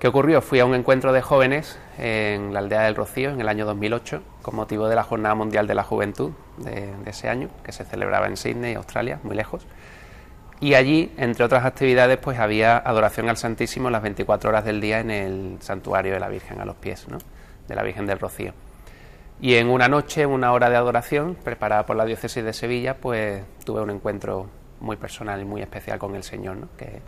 [0.00, 0.40] ¿Qué ocurrió?
[0.40, 4.22] Fui a un encuentro de jóvenes en la aldea del Rocío en el año 2008
[4.40, 7.84] con motivo de la Jornada Mundial de la Juventud de, de ese año, que se
[7.84, 9.66] celebraba en Sydney, Australia, muy lejos.
[10.60, 15.00] Y allí, entre otras actividades, pues había adoración al Santísimo las 24 horas del día
[15.00, 17.18] en el santuario de la Virgen a los pies, ¿no?
[17.68, 18.52] De la Virgen del Rocío.
[19.40, 23.42] Y en una noche, una hora de adoración preparada por la diócesis de Sevilla, pues
[23.64, 24.48] tuve un encuentro
[24.80, 27.00] muy personal y muy especial con el Señor, que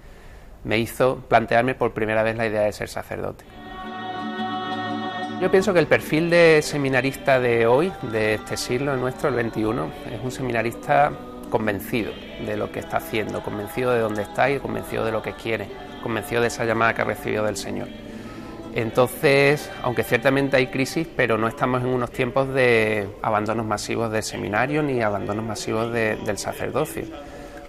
[0.65, 3.45] me hizo plantearme por primera vez la idea de ser sacerdote.
[5.41, 10.15] Yo pienso que el perfil de seminarista de hoy, de este siglo nuestro, el XXI,
[10.15, 11.13] es un seminarista
[11.51, 12.13] convencido
[12.45, 15.69] de lo que está haciendo, convencido de dónde está y convencido de lo que quiere,
[16.03, 17.89] convencido de esa llamada que ha recibido del Señor.
[18.77, 24.22] Entonces, aunque ciertamente hay crisis, pero no estamos en unos tiempos de abandonos masivos del
[24.22, 27.05] seminario ni abandonos masivos del sacerdocio.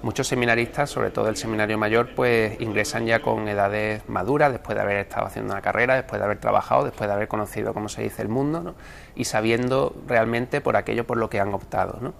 [0.01, 4.82] Muchos seminaristas, sobre todo el seminario mayor, pues ingresan ya con edades maduras, después de
[4.82, 8.03] haber estado haciendo una carrera, después de haber trabajado, después de haber conocido cómo se
[8.03, 8.76] dice el mundo,
[9.16, 12.14] y sabiendo realmente por aquello por lo que han optado.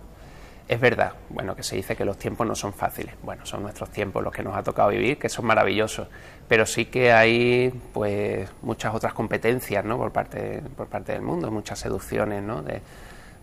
[0.68, 3.16] Es verdad, bueno, que se dice que los tiempos no son fáciles.
[3.24, 6.10] Bueno, son nuestros tiempos los que nos ha tocado vivir, que son maravillosos.
[6.50, 9.98] Pero sí que hay, pues, muchas otras competencias, ¿no?
[9.98, 12.64] Por parte, por parte del mundo, muchas seducciones, ¿no?
[12.64, 12.82] De,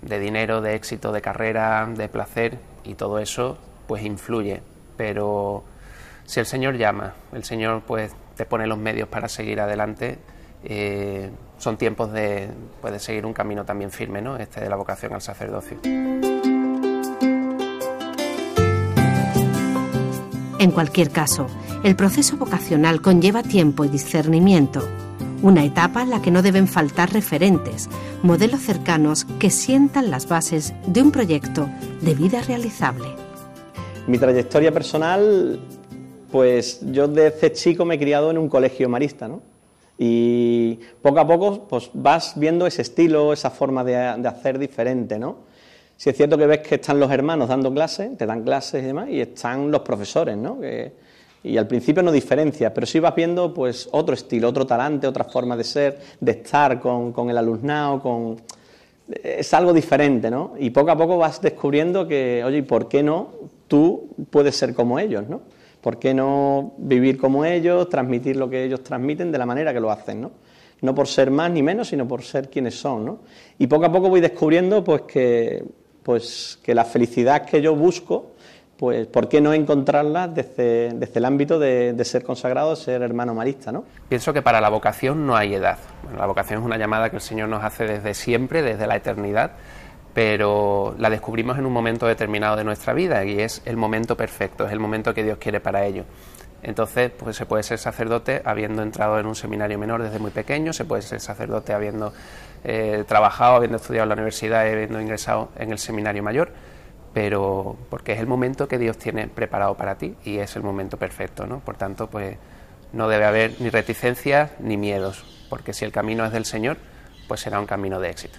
[0.03, 3.57] dinero, de éxito, de carrera, de placer, y todo eso,
[3.87, 4.61] pues, influye.
[4.99, 5.65] Pero
[6.27, 10.19] si el Señor llama, el Señor, pues, te pone los medios para seguir adelante,
[10.63, 12.51] eh, son tiempos de,
[12.83, 14.37] pues, de seguir un camino también firme, ¿no?
[14.37, 15.79] Este de la vocación al sacerdocio.
[20.59, 21.49] En cualquier caso,
[21.83, 24.87] el proceso vocacional conlleva tiempo y discernimiento,
[25.43, 27.89] una etapa en la que no deben faltar referentes,
[28.23, 31.69] modelos cercanos que sientan las bases de un proyecto
[32.01, 33.09] de vida realizable.
[34.07, 35.59] Mi trayectoria personal,
[36.31, 39.43] pues yo desde chico me he criado en un colegio marista, ¿no?
[39.99, 45.37] Y poco a poco pues vas viendo ese estilo, esa forma de, hacer diferente, ¿no?
[45.97, 48.87] Si es cierto que ves que están los hermanos dando clases, te dan clases y
[48.87, 50.59] demás, y están los profesores, ¿no?
[51.45, 55.25] y al principio no diferencias, pero sí vas viendo pues otro estilo, otro talante, otra
[55.25, 58.41] forma de ser, de estar con, con el alumnado, con...
[59.23, 60.55] Es algo diferente, ¿no?
[60.59, 63.29] Y poco a poco vas descubriendo que, oye, ¿y por qué no
[63.69, 65.43] tú puedes ser como ellos, ¿no?
[65.83, 69.81] ¿Por qué no vivir como ellos, transmitir lo que ellos transmiten de la manera que
[69.81, 70.31] lo hacen, ¿no?
[70.81, 73.19] No por ser más ni menos, sino por ser quienes son, ¿no?
[73.59, 75.63] Y poco a poco voy descubriendo pues que,
[76.05, 78.35] pues, que la felicidad que yo busco,
[78.77, 83.73] pues ¿por qué no encontrarla desde, el ámbito de, ser consagrado, de ser hermano marista,
[83.73, 83.85] ¿no?
[84.09, 85.79] Pienso que para la vocación no hay edad.
[86.17, 89.53] la vocación es una llamada que el Señor nos hace desde siempre, desde la eternidad,
[90.13, 94.67] pero la descubrimos en un momento determinado de nuestra vida y es el momento perfecto,
[94.67, 96.05] es el momento que Dios quiere para ello.
[96.63, 100.73] Entonces, pues se puede ser sacerdote habiendo entrado en un seminario menor desde muy pequeño,
[100.73, 102.13] se puede ser sacerdote habiendo
[102.65, 106.53] eh, trabajado, habiendo estudiado en la universidad y habiendo ingresado en el seminario mayor,
[107.13, 110.97] pero porque es el momento que Dios tiene preparado para ti y es el momento
[110.97, 111.61] perfecto, ¿no?
[111.61, 112.37] Por tanto, pues
[112.93, 116.79] no debe haber ni reticencias ni miedos, porque si el camino es del Señor,
[117.29, 118.39] pues será un camino de éxito.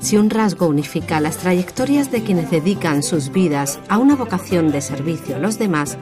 [0.00, 4.82] Si un rasgo unifica las trayectorias de quienes dedican sus vidas a una vocación de
[4.82, 5.96] servicio a los demás,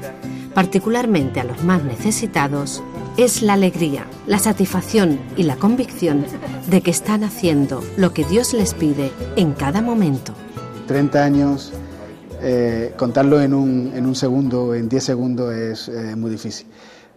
[0.55, 2.83] particularmente a los más necesitados,
[3.23, 6.25] es la alegría, la satisfacción y la convicción
[6.69, 10.33] de que están haciendo lo que Dios les pide en cada momento.
[10.87, 11.73] 30 años,
[12.43, 16.67] eh, contarlo en un, en un, segundo, en 10 segundos es eh, muy difícil.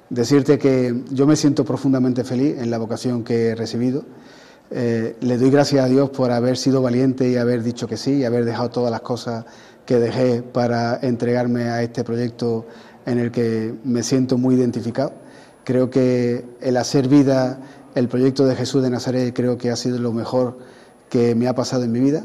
[0.10, 4.06] Decirte que yo me siento profundamente feliz en la vocación que he recibido
[4.76, 8.14] eh, le doy gracias a Dios por haber sido valiente y haber dicho que sí
[8.18, 9.46] y haber dejado todas las cosas
[9.86, 12.66] que dejé para entregarme a este proyecto
[13.06, 15.14] en el que me siento muy identificado.
[15.64, 17.60] Creo que el hacer vida
[17.96, 20.58] el proyecto de Jesús de Nazaret creo que ha sido lo mejor
[21.10, 22.24] que me ha pasado en mi vida,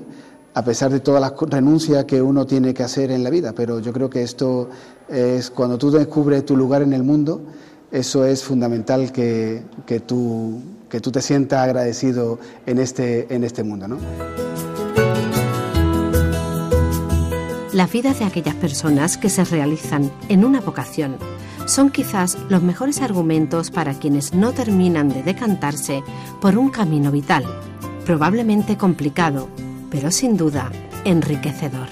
[0.55, 3.81] a pesar de todas las renuncias que uno tiene que hacer en la vida, pero
[3.81, 4.71] yo creo que esto
[5.09, 7.43] es cuando tú descubres tu lugar en el mundo,
[7.93, 13.63] eso es fundamental que, que tú que tú te sientas agradecido en este, en este
[13.63, 13.89] mundo.
[13.89, 13.99] ¿no?
[17.73, 21.17] La vida de aquellas personas que se realizan en una vocación
[21.69, 26.03] son quizás los mejores argumentos para quienes no terminan de decantarse
[26.41, 27.45] por un camino vital,
[28.07, 29.49] probablemente complicado,
[29.91, 30.73] pero sin duda
[31.05, 31.89] enriquecedor.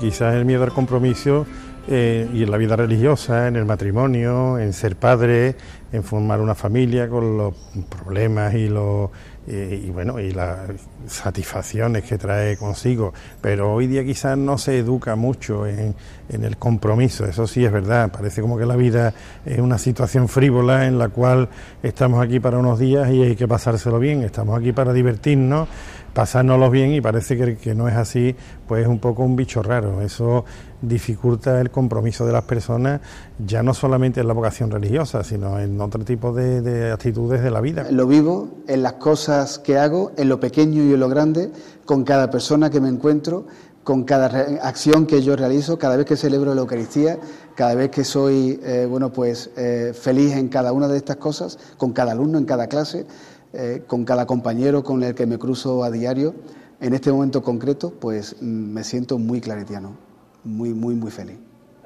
[0.00, 1.46] Quizás el miedo al compromiso
[1.90, 5.56] eh, y en la vida religiosa, en el matrimonio, en ser padre,
[5.92, 7.54] en formar una familia con los
[7.88, 9.10] problemas y los
[9.48, 10.70] eh, y bueno y las
[11.08, 13.12] satisfacciones que trae consigo.
[13.40, 15.96] Pero hoy día quizás no se educa mucho en,
[16.28, 18.12] en, el compromiso eso sí es verdad.
[18.12, 19.12] Parece como que la vida
[19.44, 21.48] es una situación frívola en la cual
[21.82, 24.22] estamos aquí para unos días y hay que pasárselo bien.
[24.22, 25.68] Estamos aquí para divertirnos
[26.12, 28.34] pasárnoslo bien y parece que, que no es así
[28.66, 30.44] pues es un poco un bicho raro eso
[30.82, 33.00] dificulta el compromiso de las personas,
[33.44, 37.60] ya no solamente en la vocación religiosa, sino en otro tipo de, actitudes de la
[37.60, 37.86] vida.
[37.90, 41.50] Lo vivo en las cosas que hago, en lo pequeño y en lo grande,
[41.84, 43.46] con cada persona que me encuentro,
[43.84, 44.26] con cada
[44.62, 47.18] acción que yo realizo, cada vez que celebro la Eucaristía,
[47.56, 51.58] cada vez que soy eh, bueno pues eh, feliz en cada una de estas cosas,
[51.76, 53.06] con cada alumno en cada clase,
[53.52, 56.34] eh, con cada compañero con el que me cruzo a diario.
[56.80, 60.10] En este momento concreto, pues mm, me siento muy claretiano
[60.44, 61.36] muy, muy, muy feliz.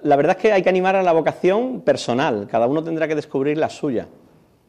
[0.02, 3.14] La verdad es que hay que animar a la vocación personal, cada uno tendrá que
[3.14, 4.06] descubrir la suya.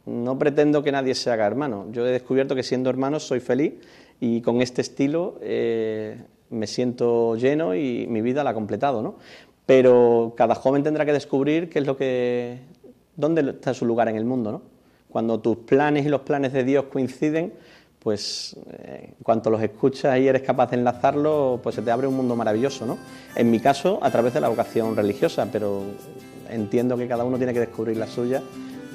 [0.06, 1.88] No pretendo que nadie se haga hermano.
[1.92, 3.74] Yo he descubierto que siendo hermano soy feliz
[4.20, 9.16] y con este estilo eh, me siento lleno y mi vida la ha completado, ¿no?
[9.66, 12.60] Pero cada joven tendrá que descubrir qué es lo que,
[13.16, 14.62] dónde está su lugar en el mundo, ¿no?
[15.16, 17.54] Cuando tus planes y los planes de Dios coinciden,
[18.04, 22.16] pues eh, cuanto los escuchas y eres capaz de enlazarlo, pues se te abre un
[22.16, 22.98] mundo maravilloso, ¿no?
[23.34, 25.84] En mi caso, a través de la vocación religiosa, pero
[26.50, 28.44] entiendo que cada uno tiene que descubrir la suya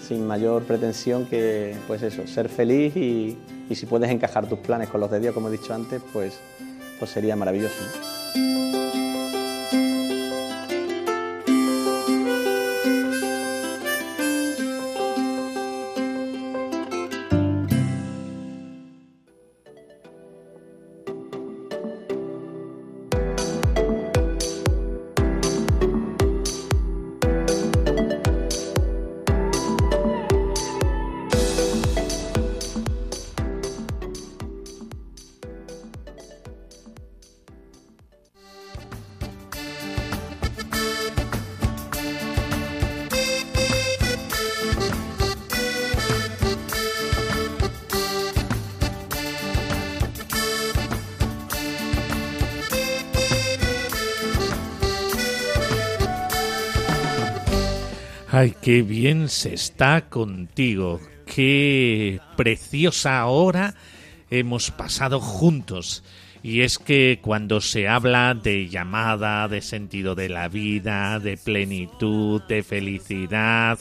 [0.06, 3.38] sin mayor pretensión que, pues eso, ser feliz y,
[3.70, 6.38] y si puedes encajar tus planes con los de Dios, como he dicho antes, pues,
[6.98, 7.80] pues sería maravilloso.
[58.62, 61.00] Qué bien se está contigo.
[61.26, 63.74] Qué preciosa hora
[64.30, 66.02] hemos pasado juntos.
[66.42, 72.42] Y es que cuando se habla de llamada, de sentido de la vida, de plenitud,
[72.48, 73.78] de felicidad,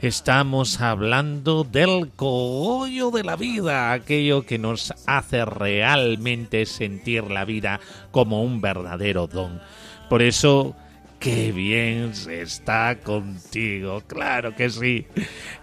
[0.00, 7.78] estamos hablando del cogollo de la vida, aquello que nos hace realmente sentir la vida
[8.10, 9.60] como un verdadero don.
[10.08, 10.74] Por eso
[11.22, 15.06] qué bien se está contigo, claro que sí.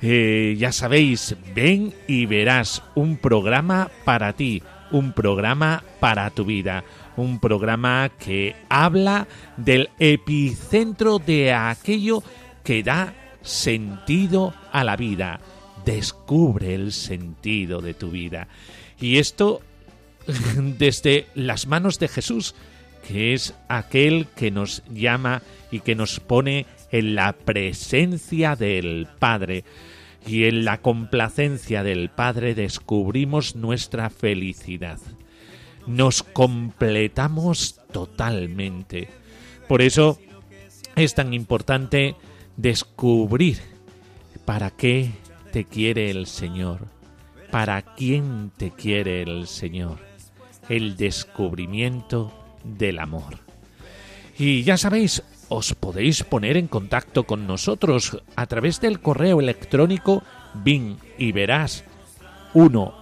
[0.01, 6.85] Eh, ya sabéis, ven y verás un programa para ti, un programa para tu vida,
[7.17, 12.23] un programa que habla del epicentro de aquello
[12.63, 15.41] que da sentido a la vida.
[15.83, 18.47] Descubre el sentido de tu vida.
[18.97, 19.59] Y esto
[20.55, 22.55] desde las manos de Jesús,
[23.09, 25.41] que es aquel que nos llama
[25.71, 29.63] y que nos pone en la presencia del Padre.
[30.27, 34.99] Y en la complacencia del Padre descubrimos nuestra felicidad.
[35.87, 39.09] Nos completamos totalmente.
[39.67, 40.19] Por eso
[40.95, 42.15] es tan importante
[42.57, 43.57] descubrir
[44.45, 45.09] para qué
[45.51, 46.85] te quiere el Señor,
[47.49, 49.97] para quién te quiere el Señor,
[50.67, 53.39] el descubrimiento del amor.
[54.37, 60.21] Y ya sabéis, os podéis poner en contacto con nosotros a través del correo electrónico
[60.53, 61.83] bin y verás
[62.53, 62.93] uno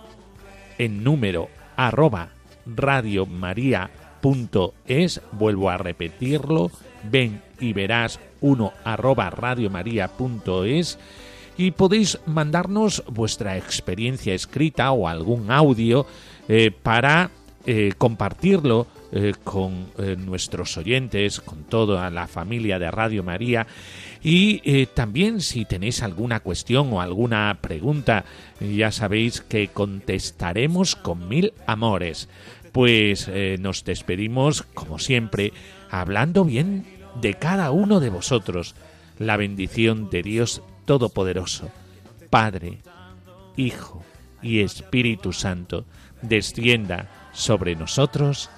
[0.78, 2.30] en número arroba
[2.66, 6.72] radiomaria.es, vuelvo a repetirlo,
[7.04, 10.98] ven y verás uno arroba radiomaria.es
[11.58, 16.06] y podéis mandarnos vuestra experiencia escrita o algún audio
[16.48, 17.32] eh, para
[17.70, 23.68] eh, compartirlo eh, con eh, nuestros oyentes, con toda la familia de Radio María.
[24.24, 28.24] Y también si tenéis alguna cuestión o alguna pregunta,
[28.62, 32.30] ya sabéis que contestaremos con mil amores.
[32.72, 35.52] Pues nos despedimos, como siempre,
[35.92, 36.86] hablando bien
[37.22, 38.76] de cada uno de vosotros.
[39.20, 41.70] La bendición de Dios Todopoderoso,
[42.30, 42.80] Padre,
[43.58, 44.04] Hijo
[44.42, 45.86] y Espíritu Santo,
[46.22, 48.50] descienda sobre nosotros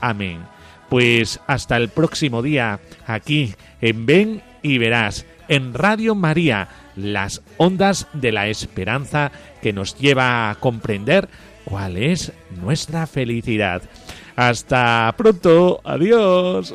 [0.00, 0.40] Amén.
[0.88, 8.06] Pues hasta el próximo día, aquí en Ven y Verás, en Radio María, las ondas
[8.14, 9.30] de la esperanza
[9.60, 11.28] que nos lleva a comprender
[11.64, 12.32] cuál es
[12.62, 13.82] nuestra felicidad.
[14.34, 16.74] Hasta pronto, adiós.